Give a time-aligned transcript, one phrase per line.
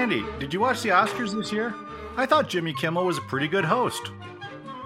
[0.00, 1.74] Randy, did you watch the Oscars this year?
[2.16, 4.12] I thought Jimmy Kimmel was a pretty good host.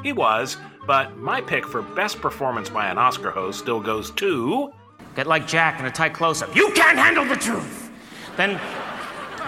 [0.02, 0.56] He was,
[0.88, 4.72] but my pick for best performance by an Oscar host still goes to.
[5.14, 6.56] Get like Jack in a tight close up.
[6.56, 7.92] You can't handle the truth!
[8.36, 8.60] Then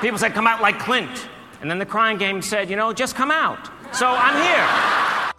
[0.01, 1.29] people said, come out like Clint.
[1.61, 3.69] And then the crying game said, you know, just come out.
[3.93, 5.35] So I'm here.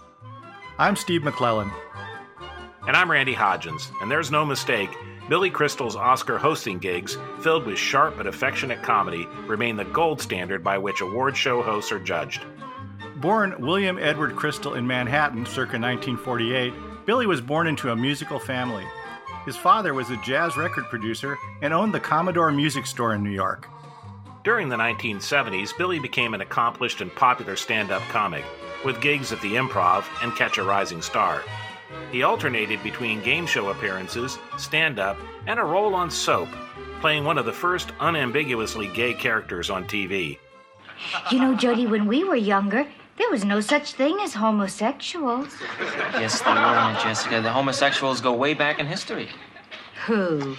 [0.77, 1.71] I'm Steve McClellan.
[2.85, 4.89] And I'm Randy Hodgins, and there's no mistake.
[5.29, 10.63] Billy Crystal's Oscar hosting gigs, filled with sharp but affectionate comedy, remain the gold standard
[10.63, 12.45] by which award show hosts are judged.
[13.17, 16.73] Born William Edward Crystal in Manhattan circa 1948,
[17.05, 18.85] Billy was born into a musical family.
[19.45, 23.31] His father was a jazz record producer and owned the Commodore Music Store in New
[23.31, 23.67] York.
[24.43, 28.45] During the 1970s, Billy became an accomplished and popular stand up comic,
[28.85, 31.43] with gigs at the Improv and Catch a Rising Star.
[32.11, 36.49] He alternated between game show appearances, stand up, and a role on soap,
[37.01, 40.37] playing one of the first unambiguously gay characters on TV.
[41.31, 42.85] You know, Jody, when we were younger,
[43.17, 45.53] there was no such thing as homosexuals.
[46.13, 47.41] Yes, there were, Jessica.
[47.41, 49.29] The homosexuals go way back in history.
[50.05, 50.55] Who?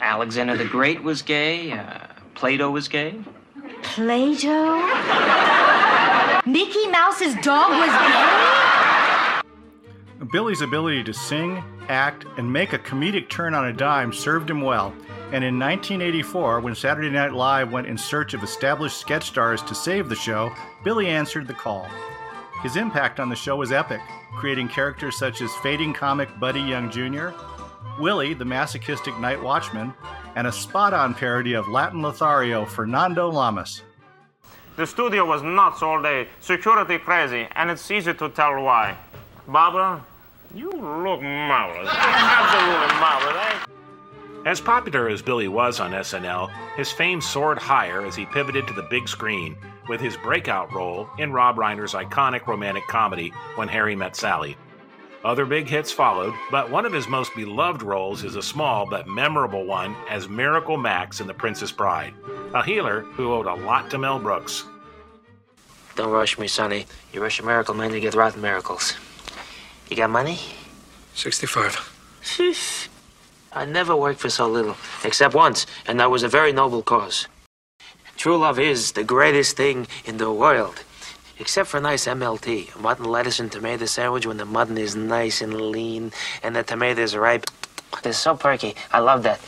[0.00, 1.72] Alexander the Great was gay.
[1.72, 1.98] Uh,
[2.34, 3.14] Plato was gay.
[3.82, 4.76] Plato?
[6.44, 8.75] Mickey Mouse's dog was gay?
[10.32, 14.60] Billy's ability to sing, act, and make a comedic turn on a dime served him
[14.60, 14.94] well.
[15.32, 19.74] And in 1984, when Saturday Night Live went in search of established sketch stars to
[19.74, 20.52] save the show,
[20.84, 21.88] Billy answered the call.
[22.62, 24.00] His impact on the show was epic,
[24.36, 27.28] creating characters such as fading comic Buddy Young Jr.,
[28.00, 29.92] Willie, the masochistic night watchman,
[30.34, 33.82] and a spot on parody of Latin Lothario, Fernando Lamas.
[34.76, 38.96] The studio was nuts all day, security crazy, and it's easy to tell why.
[39.48, 40.04] Barbara,
[40.54, 41.88] you look marvelous.
[41.92, 43.66] Absolutely marvelous, eh?
[44.46, 48.74] As popular as Billy was on SNL, his fame soared higher as he pivoted to
[48.74, 49.56] the big screen
[49.88, 54.56] with his breakout role in Rob Reiner's iconic romantic comedy When Harry Met Sally.
[55.24, 59.08] Other big hits followed, but one of his most beloved roles is a small but
[59.08, 62.14] memorable one as Miracle Max in The Princess Bride,
[62.54, 64.64] a healer who owed a lot to Mel Brooks.
[65.96, 66.86] Don't rush me, Sonny.
[67.12, 68.94] You rush a miracle man, you get rotten miracles.
[69.88, 70.38] You got money?
[71.14, 71.92] 65.
[73.52, 77.28] I never worked for so little, except once, and that was a very noble cause.
[78.16, 80.82] True love is the greatest thing in the world.
[81.38, 85.40] Except for nice MLT, a mutton, lettuce, and tomato sandwich when the mutton is nice
[85.42, 87.46] and lean and the tomatoes are ripe.
[88.02, 88.74] They're so perky.
[88.90, 89.40] I love that.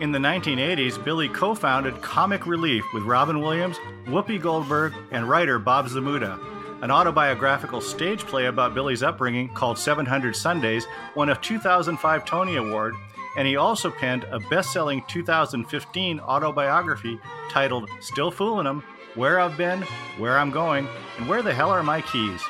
[0.00, 5.58] In the 1980s, Billy co founded Comic Relief with Robin Williams, Whoopi Goldberg, and writer
[5.58, 6.38] Bob Zmuda.
[6.82, 12.94] An autobiographical stage play about Billy's upbringing called 700 Sundays won a 2005 Tony Award,
[13.36, 17.18] and he also penned a best selling 2015 autobiography
[17.50, 18.82] titled Still Foolin' 'em
[19.14, 19.82] Where I've Been,
[20.16, 22.42] Where I'm Going, and Where the Hell Are My Keys.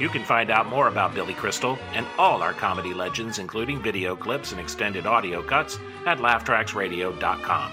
[0.00, 4.16] You can find out more about Billy Crystal and all our comedy legends, including video
[4.16, 7.72] clips and extended audio cuts, at laughtracksradio.com.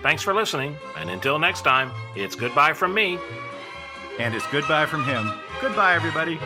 [0.00, 3.18] Thanks for listening, and until next time, it's goodbye from me.
[4.18, 5.30] And it's goodbye from him.
[5.60, 6.38] Goodbye, everybody.